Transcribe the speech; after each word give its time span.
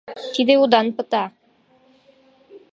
—Тиде 0.33 0.53
удан 0.63 0.87
пыта! 0.95 1.23